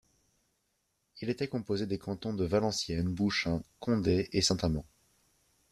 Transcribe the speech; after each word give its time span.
Il 1.21 1.29
était 1.29 1.47
composé 1.47 1.85
des 1.85 1.99
cantons 1.99 2.33
de 2.33 2.43
Valenciennes, 2.43 3.13
Bouchain, 3.13 3.61
Condé 3.79 4.29
et 4.31 4.41
Saint 4.41 4.57
Amand. 4.63 4.87